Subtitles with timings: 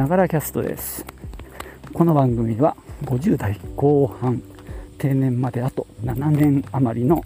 [0.00, 1.04] ながらキャストです。
[1.92, 2.74] この番組は
[3.04, 4.42] 50代後半
[4.96, 7.22] 定年まであと7年余りの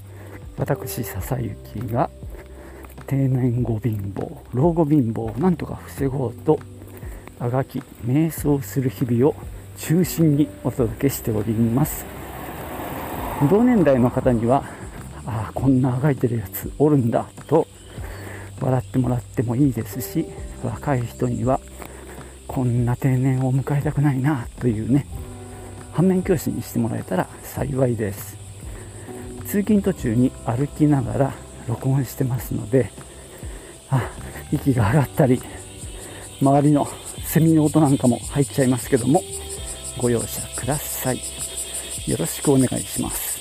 [0.57, 1.55] 私笹雪
[1.93, 2.11] が
[3.07, 6.59] 定年後貧乏老後貧乏をなんとか防ごうと
[7.39, 9.37] あがき瞑想する日々を
[9.79, 12.05] 中心にお届けしております。
[13.49, 14.65] 同年代の方には
[15.25, 17.69] ああこんなあがいてるやつおるんだと
[18.61, 20.27] 笑ってもらってもいいですし
[20.65, 21.61] 若い人には
[22.55, 25.09] こんな定年を迎えたくないなというね
[25.93, 28.37] 反面教師にしてもらえたら幸いです。
[29.45, 31.33] 通勤途中に歩きながら
[31.67, 32.91] 録音してますので
[33.91, 34.09] あ
[34.53, 35.43] 息が上がったり
[36.41, 36.87] 周りの
[37.25, 39.21] セミの音なんかも入っちゃいますけども
[39.99, 41.21] ご容赦ください。
[42.07, 43.34] よろしくお願いします。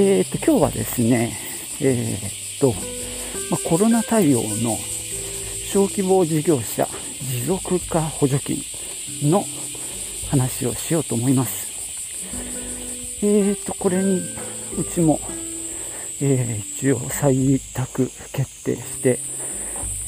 [0.00, 1.36] えー、っと今日はですね
[1.80, 2.72] えー、っと、
[3.50, 4.76] まあ、コロナ対応の
[5.72, 6.86] 小規模事業者
[7.20, 8.62] 持続化補助金
[9.28, 9.42] の
[10.30, 11.66] 話をしようと思います。
[13.24, 14.20] えーと、これに
[14.78, 15.18] うちも、
[16.22, 19.18] えー、一応採択決定して、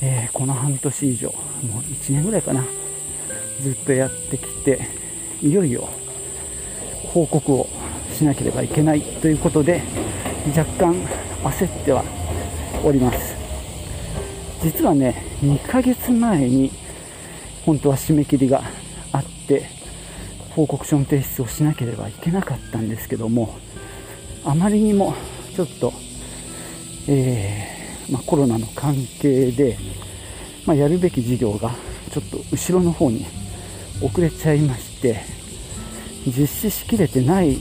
[0.02, 2.64] えー、この半年以上、もう1年ぐらいかな、
[3.60, 4.88] ずっとやってきて、
[5.42, 5.88] いよいよ
[7.12, 7.79] 報告を
[8.20, 9.82] しなければいけないということで、
[10.54, 10.94] 若干
[11.42, 12.04] 焦っては
[12.84, 13.34] おります。
[14.62, 16.70] 実はね、2ヶ月前に
[17.64, 18.62] 本当は締め切りが
[19.12, 19.64] あって、
[20.50, 23.56] 報告書の提出をしなければいけなかったんですけども、
[24.44, 25.14] あまりにも
[25.56, 25.94] ちょっと、
[27.08, 29.78] えー、まあ、コロナの関係で、
[30.66, 31.70] まあ、やるべき事業が
[32.12, 33.24] ちょっと後ろの方に
[34.02, 35.22] 遅れちゃいまして、
[36.26, 37.56] 実施しきれてない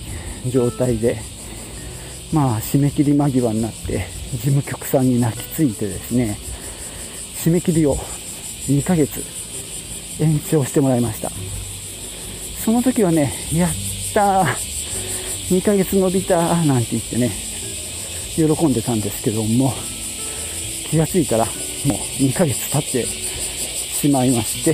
[0.48, 1.18] 状態で、
[2.32, 6.38] まあ、締め切り間際になって、事務局さんに泣きついてですね、
[7.36, 7.96] 締め切りを
[8.68, 9.24] 2ヶ月
[10.20, 11.32] 延長してもらいました。
[12.64, 13.70] その時はね、やっ
[14.14, 14.46] たー、
[15.50, 17.32] 2ヶ月伸びたーなんて言ってね、
[18.36, 19.74] 喜んでたんですけども、
[20.90, 21.52] 気がついたらも
[21.96, 24.74] う2ヶ月経ってしまいまして、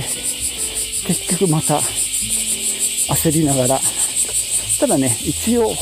[1.06, 3.80] 結局また焦りながら、
[4.78, 5.72] ただね、一応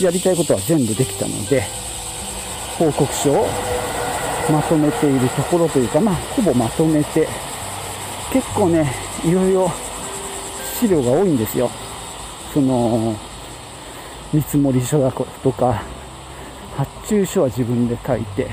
[0.00, 1.62] やりたいことは全部できたので、
[2.78, 3.46] 報告書を
[4.50, 7.28] まとめているところというか、まあ、ほぼまとめて、
[8.32, 8.92] 結構ね、
[9.24, 9.70] いろいろ
[10.78, 11.70] 資料が多いんですよ。
[12.52, 13.14] その、
[14.32, 15.82] 見積書だとか、
[16.76, 18.48] 発注書は自分で書いて、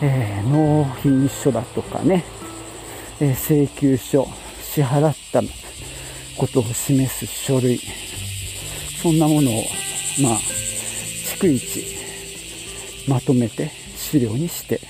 [0.00, 2.24] えー、納品書だとかね、
[3.20, 4.26] えー、請求書、
[4.62, 5.42] 支払った
[6.38, 7.80] ことを示す書類、
[9.02, 9.64] そんなものを、
[10.22, 10.38] まあ、
[11.38, 11.84] 逐一
[13.08, 14.80] まとめて資料にして、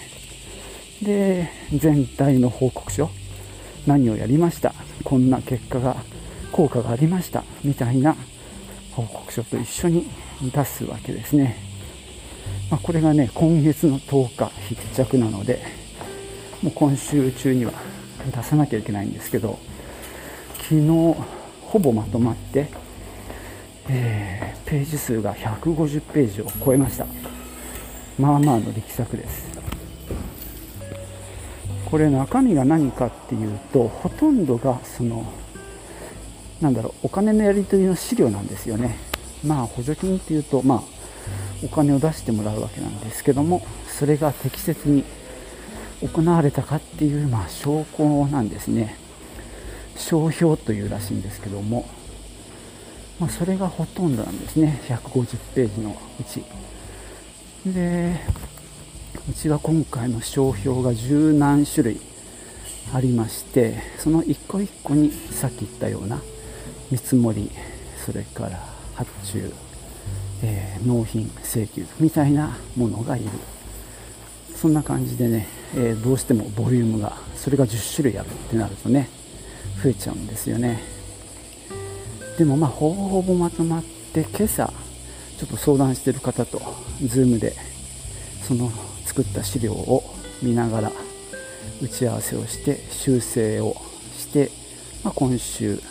[1.03, 3.11] で、全体の報告書、
[3.87, 5.97] 何をやりました、こんな結果が
[6.53, 8.17] 効果がありましたみたいな
[8.93, 10.07] 報告書と一緒に
[10.53, 11.57] 出すわけですね、
[12.71, 15.63] まあ、これがね今月の10日必着なので
[16.63, 17.73] もう今週中には
[18.35, 19.59] 出さなきゃいけないんですけど
[20.59, 20.89] 昨日
[21.63, 22.69] ほぼまとまって、
[23.89, 27.07] えー、ページ数が150ページを超えました。
[28.19, 29.51] まあまあの力作です。
[31.91, 35.25] これ中身が何かっていうとほとんどがその
[36.61, 38.97] なんだろうお金のやり取りの資料なんですよね。
[39.45, 40.83] まあ補助金っていうとまあ
[41.65, 45.05] お金を出してもらうわけなんですけどもそれが適切に
[46.03, 48.97] 行われたかっていう、まあ、証拠なんですね。
[49.97, 51.87] 商標というらしいんですけども、
[53.21, 54.81] まあ、それがほとんどなんですね。
[54.89, 56.43] 150ページのうち。
[57.67, 58.19] で
[59.29, 62.01] うちは今回の商標が十何種類
[62.95, 66.23] ありましてその一個一個にさっき言ったような
[66.91, 67.51] 見積もり
[68.05, 68.59] それから
[68.95, 69.53] 発注、
[70.43, 73.29] えー、納品請求みたいなものがいる。
[74.57, 79.09] そんな感じでね、えー、どうしてもボリュームがそれが10種類あるってなるとね
[79.83, 81.00] 増えちゃうんですよね。
[82.41, 84.73] でもまあほぼほぼまとまって今朝
[85.37, 86.59] ちょっと相談してる方と
[87.03, 87.55] Zoom で
[88.41, 88.71] その
[89.05, 90.03] 作った資料を
[90.43, 90.93] 見ながら
[91.83, 93.77] 打ち合わせをして修正を
[94.17, 94.51] して、
[95.05, 95.83] まあ、今週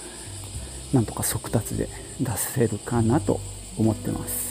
[0.91, 1.87] なんとか速達で
[2.19, 3.39] 出せるかなと
[3.77, 4.48] 思ってます。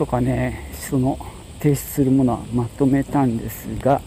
[0.00, 1.18] とかね、その
[1.58, 4.00] 提出するものはまとめたんですが、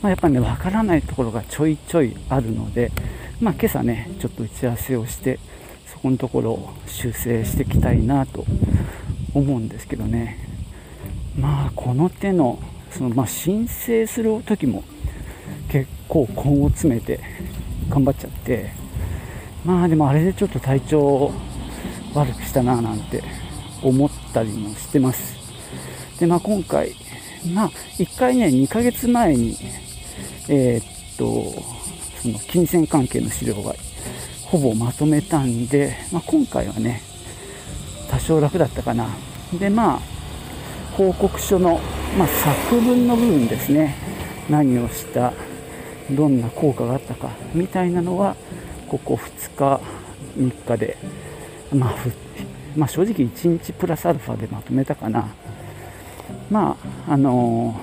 [0.00, 2.92] まあ、やっぱねわからないところがちょいちょいあるので、
[3.40, 5.40] まあ、今朝ねちょっと打ち合わせをして
[5.86, 8.44] そこのところを修正していきたいなと
[9.34, 10.38] 思うんですけどね。
[11.36, 12.60] まあこの手の
[12.92, 14.84] その、まあ、申請する時も
[15.70, 17.18] 結構根を詰めて
[17.88, 18.70] 頑張っちゃって
[19.64, 21.32] まあでもあれでちょっと体調を
[22.14, 23.24] 悪くしたななんて
[23.82, 25.36] 思ったりもしてます。
[26.18, 26.94] でまあ今回
[27.52, 27.68] まあ
[27.98, 29.56] 1回ね2ヶ月前に
[30.48, 31.62] えー、っと
[32.22, 33.74] その金銭関係の資料が
[34.44, 37.02] ほぼまとめたんで、まあ、今回はね
[38.10, 39.08] 多少楽だったかな。
[39.58, 40.00] でまあ
[40.96, 41.80] 報告書の、
[42.18, 43.96] まあ、作文の部分ですね。
[44.50, 45.32] 何をした
[46.10, 48.36] どんな効果があったかみたいなのは
[48.88, 49.80] ここ2日
[50.36, 50.98] 3日で、
[51.72, 51.94] まあ、
[52.76, 55.28] まあ、正直1日プラスアルファでまとめたかな。
[56.50, 56.76] ま
[57.08, 57.74] ああの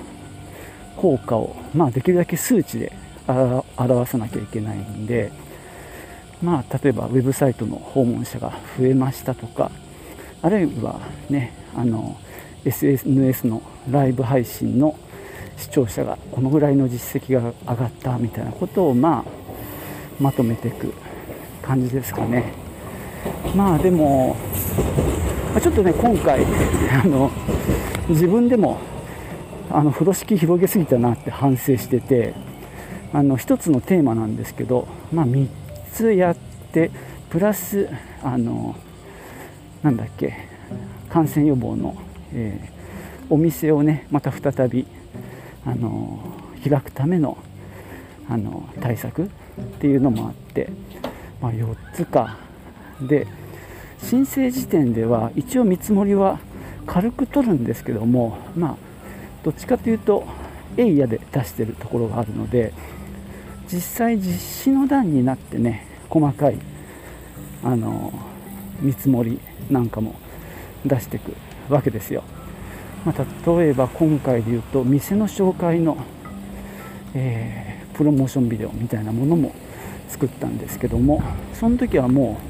[0.96, 2.92] ー、効果を、まあ、できるだけ数値で
[3.76, 5.32] 表さなきゃいけないんで
[6.42, 9.70] まあ例えばウェブサイトの訪問者が増えましたとか
[10.42, 12.16] あるいはねあの
[12.64, 14.96] SNS のライブ配信の
[15.56, 19.24] 視聴者がこのぐらいの実績が上がったみたいなことをまあ
[20.18, 20.92] まとめていく
[21.62, 22.69] 感じですかね。
[23.54, 24.36] まあでも
[25.60, 26.44] ちょっとね今回
[26.92, 27.30] あの
[28.08, 28.78] 自分でも
[29.70, 32.34] あの風呂敷広げすぎたなって反省してて
[33.12, 35.48] あの1つのテーマなんですけど、まあ、3
[35.92, 36.36] つやっ
[36.72, 36.90] て
[37.28, 37.88] プラス
[38.22, 38.76] あの
[39.82, 40.48] なんだっけ
[41.08, 41.96] 感染予防の、
[42.32, 44.86] えー、お店をねまた再び
[45.66, 46.20] あの
[46.68, 47.38] 開くための
[48.28, 49.28] あの対策っ
[49.80, 50.70] ていうのもあって、
[51.40, 52.38] まあ、4つか
[53.02, 53.26] で
[54.02, 56.38] 申請時点では一応見積もりは
[56.86, 58.76] 軽く取るんですけどもまあ
[59.44, 60.26] どっちかというと
[60.76, 62.72] エイヤで出してるところがあるので
[63.72, 66.58] 実際実施の段になってね細かい
[67.62, 68.12] あの
[68.80, 69.38] 見積もり
[69.70, 70.14] なんかも
[70.84, 71.34] 出していく
[71.68, 72.24] わけですよ。
[73.04, 75.96] まあ、例えば今回で言うと店の紹介の、
[77.14, 79.54] えー、プロモーションビデオみたいなものも
[80.08, 81.22] 作ったんですけども
[81.54, 82.49] その時はもう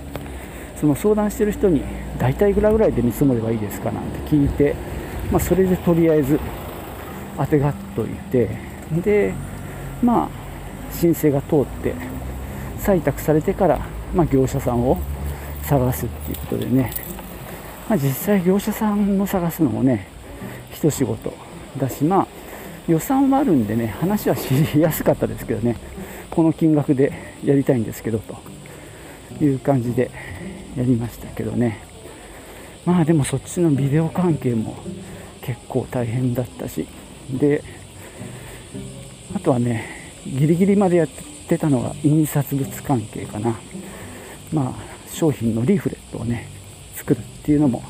[0.81, 1.83] その相談してる人に
[2.19, 4.75] 大体いくらぐらいで見積もればいいですかなんて聞いて、
[5.31, 6.41] まあ、それでとりあえず
[7.37, 8.51] 当てがっといて
[9.03, 9.35] で
[10.03, 10.29] まあ
[10.93, 11.95] 申請が通って
[12.79, 14.99] 採択されてから、まあ、業者さんを
[15.63, 16.93] 探すっていうことでね、
[17.89, 20.09] まあ、実際業者さんを探すのもね
[20.73, 21.33] 一仕事
[21.77, 22.27] だしまあ
[22.89, 25.77] 予算はあるんでね話はしやすかったですけどね。
[26.31, 27.13] この金額で
[27.45, 30.11] やりたいんですけどという感じで
[30.77, 31.83] やりましたけどね。
[32.85, 34.77] まあでもそっちのビデオ関係も
[35.43, 36.87] 結構大変だったし。
[37.31, 37.63] で
[39.35, 39.87] あとはね
[40.27, 41.09] ギリギリまでやっ
[41.49, 43.59] てたのが印刷物関係かな。
[44.53, 44.75] まあ
[45.13, 46.49] 商品のリーフレットをね
[46.95, 47.83] 作るっていうのも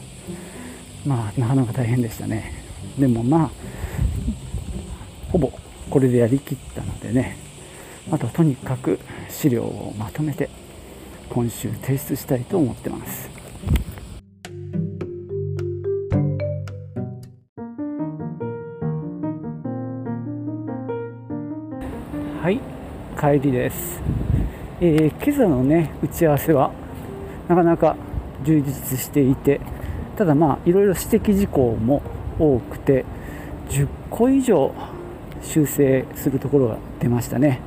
[1.06, 2.52] まあなかなか大変でしたね。
[2.98, 3.50] でもまあ
[5.30, 5.52] ほぼ
[5.88, 7.36] これでやりきったのでね。
[8.10, 8.98] あとはとにかく
[9.28, 10.50] 資料をまとめて
[11.30, 13.30] 今週提出したいと思ってます。
[22.42, 22.58] はい
[23.18, 24.00] 帰りです、
[24.80, 26.72] えー、今朝のね打ち合わせは
[27.48, 27.96] なかなか
[28.44, 29.60] 充実していて
[30.16, 32.02] ただまあいろいろ指摘事項も
[32.38, 33.04] 多くて
[33.68, 34.72] 10個以上
[35.42, 37.60] 修正するところが出ましたね。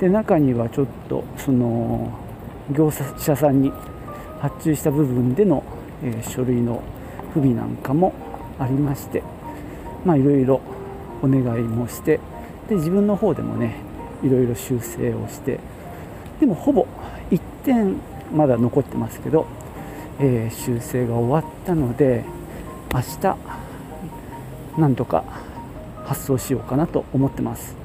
[0.00, 2.10] で中にはちょっとその
[2.70, 3.72] 業者さんに
[4.40, 5.64] 発注した部分での、
[6.02, 6.82] え、書類の
[7.32, 8.12] 不備なんかも
[8.58, 9.22] ありまして
[10.04, 10.60] まいろいろ
[11.22, 12.20] お願いもして
[12.68, 13.76] で自分の方でもね
[14.22, 15.58] いろいろ修正をして
[16.40, 16.86] でもほぼ
[17.30, 17.96] 1点
[18.32, 19.46] まだ残ってますけど、
[20.20, 22.24] えー、修正が終わったので
[22.92, 23.36] 明日
[24.78, 25.24] なんとか
[26.04, 27.76] 発送しようかなと思ってます。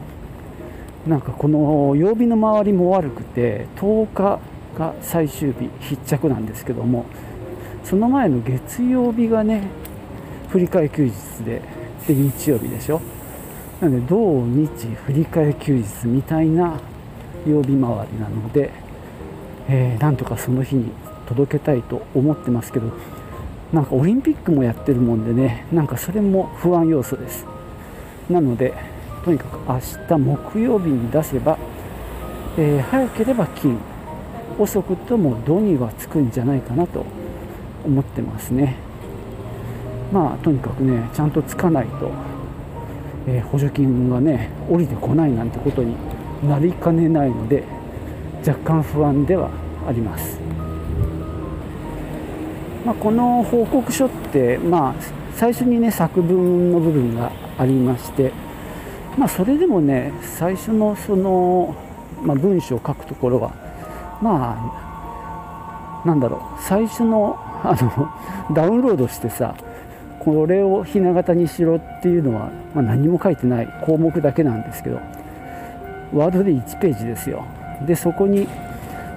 [1.08, 4.40] なんかこの曜日の周りも悪くて10日
[4.78, 7.06] が最終日必着なんですけども
[7.84, 9.68] その前の月曜日がね
[10.50, 11.62] 振り替え休日で
[12.08, 13.02] で日曜日でしょ。
[13.80, 16.80] なので土日振り替え休日みたいな
[17.46, 18.72] 曜日回りなので、
[19.68, 20.92] えー、なんとかその日に
[21.28, 22.92] 届けたいと思ってますけど
[23.74, 27.46] なんかオリンピックもやってるもんでねなんかそれも不安要素です。
[28.30, 28.74] なので
[29.26, 31.58] とにかく明日木曜日に出せば、
[32.58, 33.78] えー、早ければ金。
[34.60, 37.06] 遅くとも土にはつくんじゃないかなと
[37.86, 38.76] 思ってますね。
[40.14, 42.12] まあとにかくねちゃんとつかないと、
[43.28, 45.96] えー、補助金がね降りてこないなんてことに
[46.48, 47.64] なりかねないので
[48.48, 49.50] 若干不安では
[49.88, 50.40] あります、
[52.86, 54.96] まあ、この報告書って、まあ、
[55.34, 58.32] 最初にね作文の部分がありまして
[59.18, 61.76] まあそれでもね最初のその、
[62.22, 63.63] まあ、文章を書くところは
[64.24, 66.62] まあなんだろう。
[66.62, 68.10] 最初のあの
[68.56, 69.54] ダウンロードしてさ
[70.20, 75.00] これをひな形にしろっていうのは、まあ、何も書いてない項目だけなんですけど
[76.14, 77.44] ワードで1ページですよ。
[77.86, 78.48] でそこに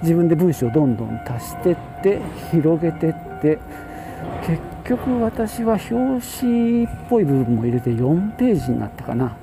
[0.02, 2.20] 自分で文章をどんどん足してって
[2.50, 3.58] 広げてって
[4.46, 9.36] 結局私は表紙っぽい部分も入れて4ページになったかな。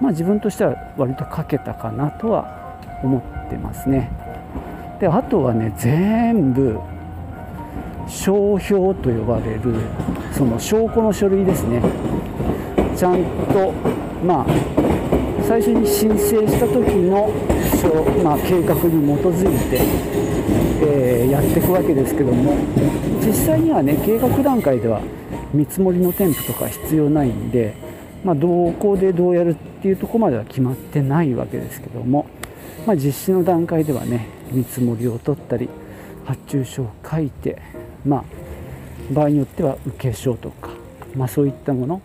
[0.00, 4.10] まあ自分としては割と書けたかなとは思ってますね。
[5.02, 6.78] であとはね全部
[8.08, 9.74] 商標と呼ばれる
[10.30, 11.82] その証拠の書類ですね。
[12.96, 13.72] ちゃんと
[14.24, 14.46] まあ
[15.42, 17.28] 最初に申請した時の、
[18.22, 19.80] まあ、計画に基づいて、
[20.86, 22.54] えー、やっていくわけですけども
[23.26, 25.00] 実際にはね計画段階では
[25.52, 27.74] 見積もりの添付とか必要ないんで、
[28.22, 32.26] まあ、どこでどうやるっていうとこまでは決まってないわけですけども、
[32.86, 35.68] まあ、実施の段階ではね見積もりを取ったり
[36.24, 37.60] 発注書を書いて、
[38.04, 38.24] まあ、
[39.12, 40.70] 場合によっては請書とか、
[41.14, 42.02] まあ、そういったもの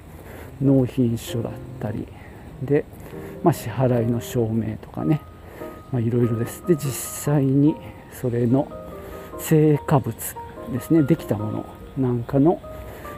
[0.61, 2.07] 納品書だったり
[2.61, 2.85] で
[3.43, 5.21] まあ、支払いの証明とかね
[5.93, 6.65] いろいろです。
[6.67, 7.75] で実際に
[8.11, 8.67] それの
[9.39, 10.13] 成果物
[10.73, 11.65] ですねできたもの
[11.97, 12.59] なんかの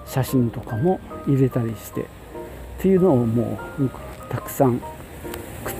[0.06, 2.06] 写真とかも入れたりしてっ
[2.80, 3.90] ていうのをもう
[4.30, 4.82] たくさん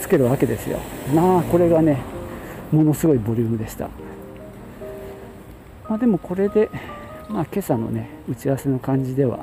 [0.10, 0.80] けるわけですよ。
[1.14, 2.02] まあこれがね
[2.72, 3.90] ものすごいボリュームでした、
[5.88, 6.70] まあ、でもこれで、
[7.30, 9.40] まあ、今朝のね打ち合わせの感じでは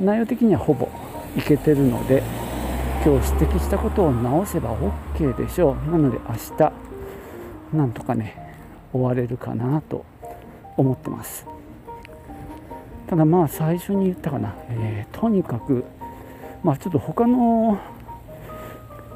[0.00, 0.88] 内容的にはほぼ
[1.36, 2.22] いけてるので
[3.04, 4.74] 今日指摘したことを直せば
[5.14, 5.90] OK でしょう。
[5.90, 6.72] なので明日
[7.74, 8.54] なんとかね
[8.92, 10.04] 終われるかなと
[10.76, 11.46] 思ってます。
[13.06, 15.84] ただまあ最初に言ったかな、えー、とにかく
[16.62, 17.78] まあちょっと他の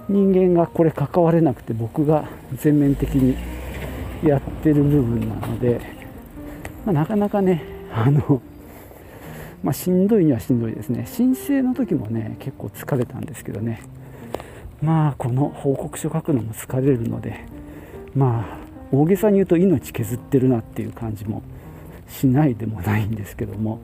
[0.09, 3.37] 人間がこれ関われなくて僕が全面的に
[4.27, 5.81] やってる部分なので、
[6.85, 7.63] まあ、なかなかね
[7.95, 8.41] あの
[9.63, 11.07] まあ、しんどいにはしんどいですね。
[11.07, 13.81] 申請の時もね結構疲れたんですけどね。
[14.83, 17.47] まあこの報告書書くのも疲れるので
[18.15, 18.59] まあ
[18.93, 21.43] 大げさに言うと命削ってるなっていう感じも
[22.09, 23.81] しないでもないんですけども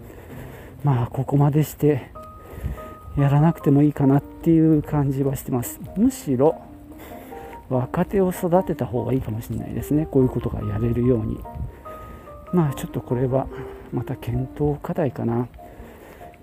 [0.84, 2.10] まあここまでして
[3.16, 5.80] やらなくてもいいかなっていう感じはしてます。
[5.96, 6.60] むしろ
[7.68, 10.06] 若手を育てた方がいいかもしれないですね。
[10.06, 11.38] こういうことがやれるように。
[12.52, 13.46] まあちょっとこれは
[13.92, 15.48] また検討課題かな。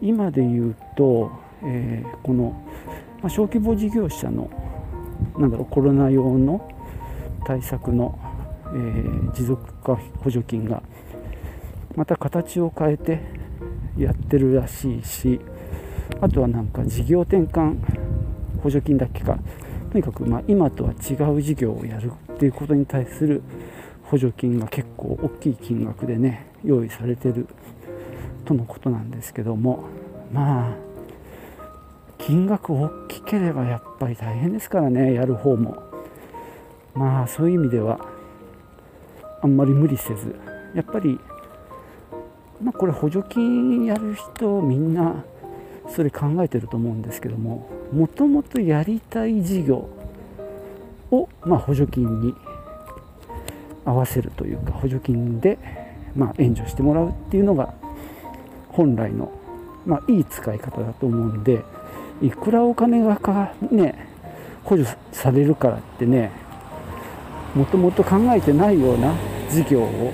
[0.01, 1.31] 今で言うと、
[1.63, 2.55] えー、この、
[3.21, 4.49] まあ、小規模事業者の
[5.37, 6.69] なんだろうコロナ用の
[7.45, 8.17] 対策の、
[8.67, 10.83] えー、持続化補助金が
[11.95, 13.21] また形を変えて
[13.97, 15.41] やってるらしいし
[16.21, 17.77] あとはなんか事業転換
[18.61, 19.37] 補助金だっけか
[19.91, 23.41] とにかくま今とは違う事業をやるっていうことに対する
[24.03, 27.47] 補助金が結構大きい金額でね用意されてる
[28.45, 29.83] とのことなんですけども。
[30.31, 30.87] まあ
[32.17, 35.83] 金額大きければやっぱり大変ですからねやる方も。
[36.93, 37.99] まあそういう意味では
[39.41, 40.35] あんまり無理せず
[40.73, 41.19] やっぱり
[42.61, 45.23] まあこれ補助金やる人みんな
[45.89, 49.89] それ考えてると思うんですけどももともとやりたい事業
[51.11, 52.33] を、まあ、補助金に
[53.85, 55.57] 合わせるというか補助金で、
[56.15, 57.73] まあ、援助してもらうっていうのが
[58.69, 59.31] 本来の、
[59.85, 61.63] まあ、いい使い方だと思うんで
[62.21, 64.07] いくらお金がか、ね、
[64.63, 66.31] 補助されるからってね
[67.55, 69.13] もともと考えてないような
[69.49, 70.13] 事業を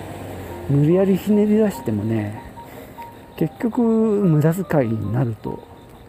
[0.70, 2.53] 無理やりひねり出してもね
[3.38, 5.64] 結局無駄遣いになると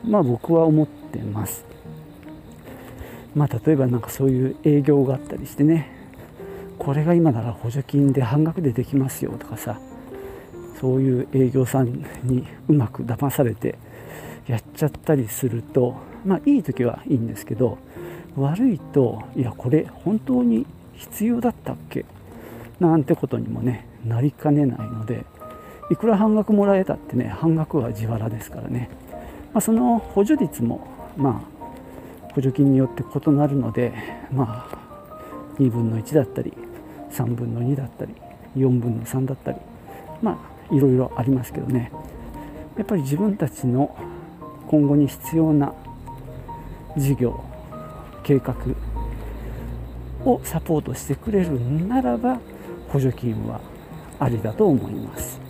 [0.07, 1.65] まあ僕は思ってます。
[3.35, 5.91] まあ例えばなんかそういう営業があったりしてね
[6.79, 9.81] これが今なら補助金で半額でできますよとかさ
[10.81, 13.77] そういう営業さんにうまく騙されて
[14.47, 17.79] やっちゃったりするとまあいい時はいいんですけど
[18.37, 22.05] 悪いといやこれ本当に必要だったっけ？
[22.79, 25.25] なんてことにもねなりかねないので
[25.91, 28.89] いくら半額もらえたってね半額は自腹ですからね、
[29.53, 30.87] まあ、その補助率も
[31.17, 31.45] ま
[32.29, 33.93] あ補助金によって異なるので
[34.33, 34.79] まあ
[35.59, 36.53] 2分の1だったり
[37.11, 38.15] 3分の2だったり
[38.57, 39.59] 4分の3だったり
[40.23, 41.93] まあいろいろありますけどね。
[42.77, 43.97] やっぱり自分たちの
[44.67, 45.73] 今後に必要な
[46.97, 47.45] 事業
[48.25, 48.55] 計画
[50.25, 51.53] をサポートしてくれる
[51.87, 52.41] ならば
[52.89, 53.61] 補助金は
[54.19, 55.44] ありだと思います。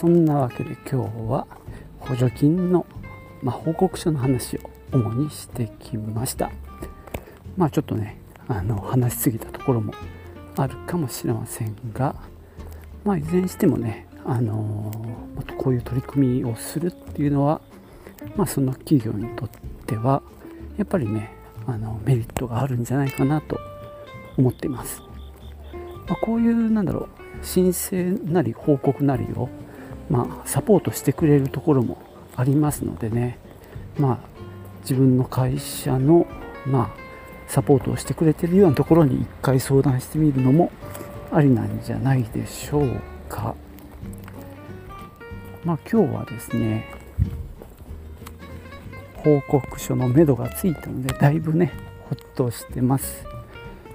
[0.00, 1.46] そんなわけで今日は
[1.98, 2.86] 補助金の、
[3.42, 4.60] まあ、報告書の話を
[4.92, 6.50] 主にしてきました。
[7.58, 9.92] まあちょっとねあの話しすぎたところも
[10.56, 12.14] あるかもしれませんが
[13.04, 14.90] まあいずれにしてもねあの
[15.58, 17.60] こういう取り組みをするっていうのは
[18.36, 19.50] まあその企業にとっ
[19.84, 20.22] ては
[20.78, 21.30] やっぱりね
[21.66, 23.60] あのメリットがあるんじゃないかなと
[24.38, 25.02] 思っています、
[26.08, 29.50] まあ、こういうなんだろう申請なり報告なりを、
[30.10, 31.98] まあ、サポートしてくれるところも
[32.36, 33.38] ありますのでね、
[33.98, 34.18] まあ、
[34.82, 36.26] 自分の会社の、
[36.66, 37.00] まあ、
[37.46, 40.72] サポートをしてくれてるようなところに一回相談してみるのも
[41.32, 43.54] ありなんじゃないでしょうか。
[45.64, 46.86] まあ、今日はですね
[49.16, 51.72] 報告書のめどがついたのでだいぶね
[52.08, 53.24] ほっとしてます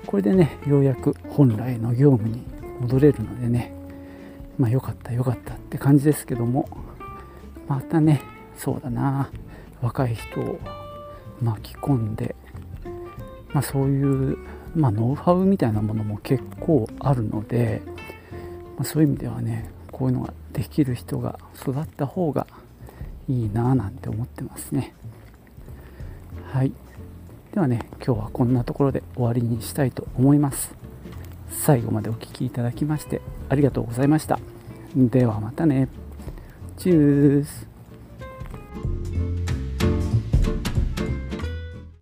[0.06, 2.44] これでねようやく本来の業務に
[2.80, 3.75] 戻れるのでね
[4.58, 6.68] まあよかったよかったって感じですけども。
[7.68, 8.22] またね
[8.56, 9.30] そうだな。
[9.82, 10.60] 若い人を
[11.42, 12.36] 巻き込んで、
[13.54, 14.38] まあ、そういう、
[14.76, 17.82] まあ、ノウハウみたいなものも結構あるので、
[18.78, 22.48] まあ、そういう意味ではねこういうのができる人が育った方が
[23.28, 24.94] いいなぁなんて思ってますね。
[26.52, 26.72] はい。
[27.54, 30.76] ではね今日はこんなところで終わりにしたいと思います。
[31.50, 34.40] 最後までお聴きいただきましてありがとうございました。
[34.96, 35.88] ではまたね。
[36.78, 37.75] チュース